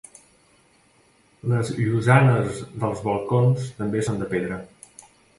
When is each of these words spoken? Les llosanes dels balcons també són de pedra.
Les 1.51 1.67
llosanes 1.79 2.57
dels 2.83 3.03
balcons 3.09 3.67
també 3.83 4.01
són 4.07 4.17
de 4.23 4.29
pedra. 4.33 4.57